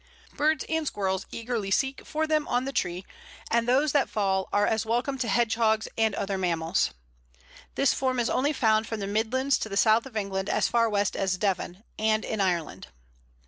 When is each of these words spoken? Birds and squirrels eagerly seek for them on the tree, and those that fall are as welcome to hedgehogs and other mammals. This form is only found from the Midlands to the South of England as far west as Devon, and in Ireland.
Birds 0.33 0.65
and 0.67 0.87
squirrels 0.87 1.27
eagerly 1.29 1.69
seek 1.69 2.03
for 2.07 2.25
them 2.25 2.47
on 2.47 2.65
the 2.65 2.71
tree, 2.73 3.05
and 3.51 3.67
those 3.67 3.91
that 3.91 4.09
fall 4.09 4.49
are 4.51 4.65
as 4.65 4.83
welcome 4.83 5.15
to 5.19 5.27
hedgehogs 5.27 5.87
and 5.95 6.15
other 6.15 6.39
mammals. 6.39 6.89
This 7.75 7.93
form 7.93 8.19
is 8.19 8.27
only 8.27 8.51
found 8.51 8.87
from 8.87 8.99
the 8.99 9.05
Midlands 9.05 9.59
to 9.59 9.69
the 9.69 9.77
South 9.77 10.07
of 10.07 10.17
England 10.17 10.49
as 10.49 10.67
far 10.67 10.89
west 10.89 11.15
as 11.15 11.37
Devon, 11.37 11.83
and 11.99 12.25
in 12.25 12.41
Ireland. 12.41 12.87